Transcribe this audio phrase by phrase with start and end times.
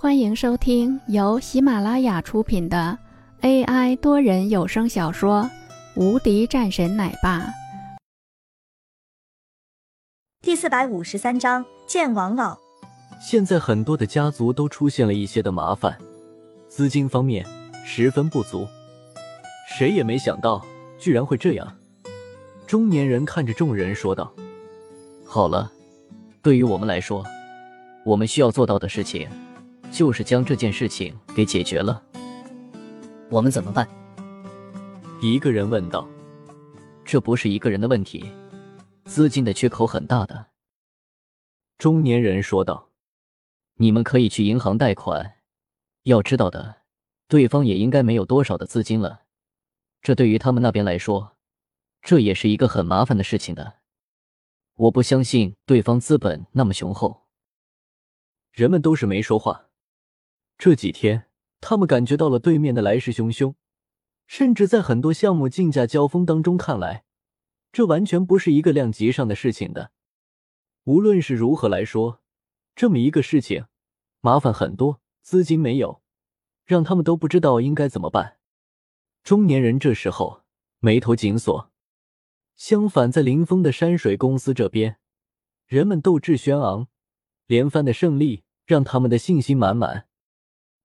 [0.00, 2.96] 欢迎收听由喜马拉雅出品的
[3.40, 5.42] AI 多人有声小说
[6.00, 7.40] 《无敌战神奶爸》
[10.40, 12.56] 第四百五十三章见王老。
[13.20, 15.98] 现在很多的家族都出现了一些的麻烦，
[16.68, 17.44] 资金方面
[17.84, 18.68] 十分不足。
[19.76, 20.64] 谁也没想到，
[20.96, 21.76] 居然会这样。
[22.68, 24.32] 中年人看着众人说道
[25.26, 25.72] ：“好了，
[26.40, 27.24] 对于我们来说，
[28.04, 29.28] 我们需要做到的事情。”
[29.90, 32.02] 就是将这件事情给解决了。
[33.30, 33.88] 我们怎么办？
[35.20, 36.08] 一个人问道。
[37.04, 38.30] 这不是一个人的问题，
[39.04, 40.46] 资金的缺口很大的。
[41.78, 42.90] 中年人说道。
[43.80, 45.36] 你们可以去银行贷款。
[46.02, 46.78] 要知道的，
[47.28, 49.22] 对方也应该没有多少的资金了。
[50.02, 51.36] 这对于他们那边来说，
[52.02, 53.74] 这也是一个很麻烦的事情的。
[54.74, 57.28] 我不相信对方资本那么雄厚。
[58.50, 59.67] 人们都是没说话。
[60.58, 61.26] 这几天，
[61.60, 63.54] 他们感觉到了对面的来势汹汹，
[64.26, 67.04] 甚至在很多项目竞价交锋当中看来，
[67.70, 69.92] 这完全不是一个量级上的事情的。
[70.82, 72.20] 无论是如何来说，
[72.74, 73.66] 这么一个事情，
[74.20, 76.02] 麻烦很多，资金没有，
[76.64, 78.38] 让他们都不知道应该怎么办。
[79.22, 80.42] 中年人这时候
[80.80, 81.70] 眉头紧锁。
[82.56, 84.96] 相反，在林峰的山水公司这边，
[85.68, 86.88] 人们斗志轩昂，
[87.46, 90.07] 连番的胜利让他们的信心满满。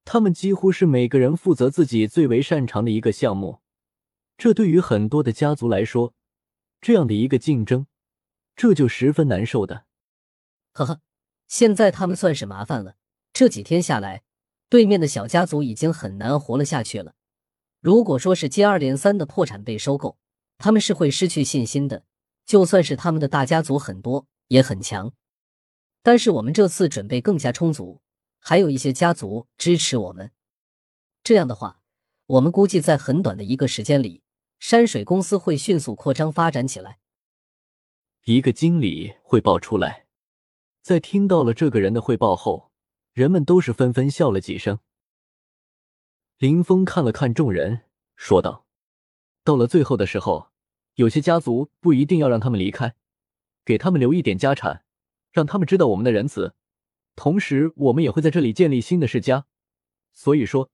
[0.06, 3.60] 他们几乎是每个人负责自己最为擅长的一个项目，
[4.38, 6.14] 这对于很多的家族来说，
[6.82, 7.88] 这样的一个竞争，
[8.56, 9.86] 这就十分难受的。
[10.74, 11.02] 呵呵，
[11.48, 12.96] 现在他们算是麻烦了。
[13.32, 14.24] 这几天下来，
[14.70, 17.16] 对面的小家族已经很难活了下去了。
[17.80, 20.18] 如果说是接二连三的破产被收购，
[20.58, 22.04] 他们是会失去信心的。
[22.46, 25.14] 就算是他们的大家族很多也很强，
[26.04, 28.02] 但是我们这次准备更加充足。
[28.46, 30.32] 还有一些家族支持我们，
[31.24, 31.80] 这样的话，
[32.26, 34.22] 我们估计在很短的一个时间里，
[34.60, 37.00] 山水公司会迅速扩张发展起来。
[38.26, 40.08] 一个经理汇报出来，
[40.82, 42.70] 在听到了这个人的汇报后，
[43.14, 44.80] 人们都是纷纷笑了几声。
[46.38, 47.84] 林峰看了看众人，
[48.18, 48.66] 说道
[49.46, 50.50] ：“到了最后的时候，
[50.96, 52.94] 有些家族不一定要让他们离开，
[53.64, 54.84] 给他们留一点家产，
[55.32, 56.54] 让他们知道我们的仁慈。”
[57.16, 59.46] 同时，我们也会在这里建立新的世家，
[60.12, 60.72] 所以说，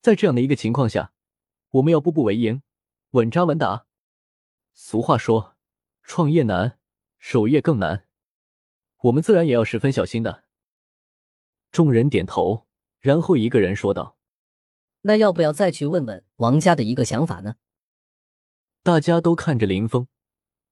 [0.00, 1.12] 在这样的一个情况下，
[1.70, 2.62] 我们要步步为营，
[3.10, 3.86] 稳扎稳打。
[4.74, 5.56] 俗话说，
[6.02, 6.78] 创业难，
[7.18, 8.06] 守业更难，
[9.02, 10.44] 我们自然也要十分小心的。
[11.70, 12.66] 众人点头，
[13.00, 14.18] 然后一个人说道
[15.02, 17.56] ：“那要不要再去问问王家的一个想法呢？”
[18.82, 20.08] 大家都看着林峰，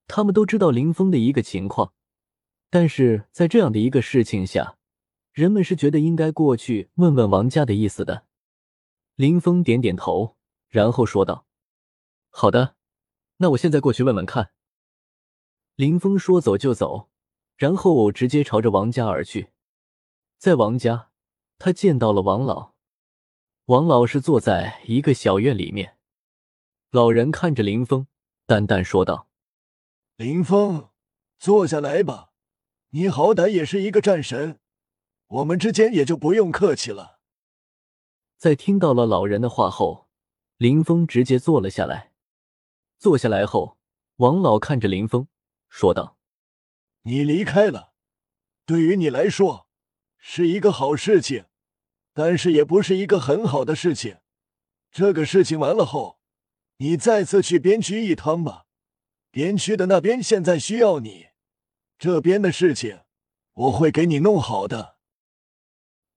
[0.07, 1.93] 他们都知道林峰的一个情况，
[2.69, 4.77] 但是在这样的一个事情下。
[5.35, 8.25] 人们是觉得应该过去问问王家的意思的。
[9.15, 10.37] 林峰点点头，
[10.69, 11.45] 然后说道
[12.31, 12.77] ：“好的，
[13.37, 14.51] 那我现在过去问问看。”
[15.75, 17.09] 林峰说走就走，
[17.57, 19.49] 然后直接朝着王家而去。
[20.37, 21.11] 在王家，
[21.57, 22.71] 他见到了王老。
[23.65, 25.97] 王老是坐在一个小院里面，
[26.91, 28.07] 老人看着林峰，
[28.45, 29.27] 淡淡说道
[30.15, 30.91] ：“林峰，
[31.37, 32.31] 坐下来吧，
[32.91, 34.59] 你好歹也是一个战神。”
[35.35, 37.19] 我们之间也就不用客气了。
[38.37, 40.07] 在听到了老人的话后，
[40.55, 42.13] 林峰直接坐了下来。
[42.97, 43.77] 坐下来后，
[44.17, 45.27] 王老看着林峰
[45.67, 46.17] 说道
[47.03, 47.91] ：“你离开了，
[48.65, 49.67] 对于你来说
[50.17, 51.45] 是一个好事情，
[52.13, 54.19] 但是也不是一个很好的事情。
[54.89, 56.19] 这个事情完了后，
[56.77, 58.67] 你再次去边区一趟吧。
[59.31, 61.27] 边区的那边现在需要你，
[61.97, 63.01] 这边的事情
[63.53, 64.94] 我会给你弄好的。”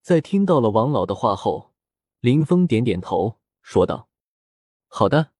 [0.09, 1.75] 在听到了王老的话后，
[2.21, 4.09] 林峰点点头，说道
[4.89, 5.33] ：“好的。”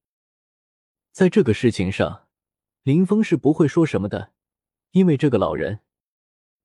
[1.11, 2.29] 在这个事情上，
[2.83, 4.35] 林峰是不会说什么的，
[4.91, 5.81] 因为这个老人，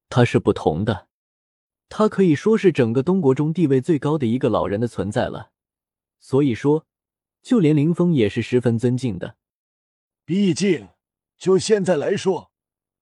[0.09, 1.07] 他是不同的，
[1.87, 5.53] 他可以说是整个东国中地位最高的一个老人的存在了。
[6.19, 6.85] 所以说，
[7.41, 9.37] 就连林峰也是十分尊敬的。
[10.25, 10.89] 毕竟，
[11.37, 12.51] 就现在来说，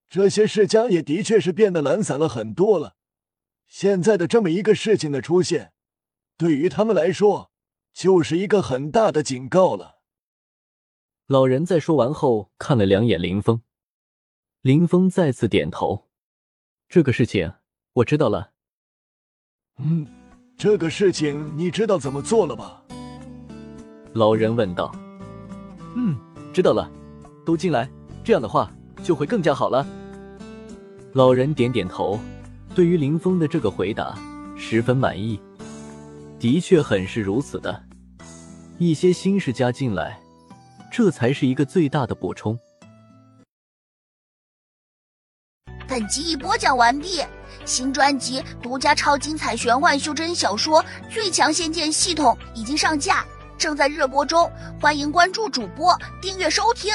[0.08, 2.98] 这些世家也的确是变得懒散了很多了。
[3.72, 5.72] 现在的这么一个事情的出现，
[6.36, 7.52] 对于他们来说
[7.94, 10.02] 就是一个很大的警告了。
[11.28, 13.62] 老人在说完后，看了两眼林峰，
[14.60, 16.10] 林峰再次点头
[16.90, 17.54] ：“这个事情
[17.94, 18.52] 我知道了。
[19.80, 20.06] ”“嗯，
[20.58, 22.84] 这个事情你知道怎么做了吧？”
[24.12, 24.94] 老人问道。
[25.96, 26.20] “嗯，
[26.54, 26.92] 知道了，
[27.46, 27.90] 都进来，
[28.22, 28.70] 这样的话
[29.02, 29.88] 就会更加好了。”
[31.16, 32.20] 老人点点头。
[32.74, 34.18] 对于林峰的这个回答
[34.56, 35.40] 十分满意，
[36.40, 37.84] 的确很是如此的。
[38.78, 40.18] 一些新世家进来，
[40.90, 42.58] 这才是一个最大的补充。
[45.86, 47.22] 本集已播讲完毕，
[47.66, 53.26] 新专辑独家超精彩玄幻修真小说《最强仙剑系统》已经上架，
[53.58, 56.94] 正在热播中，欢迎关注主播，订阅收听。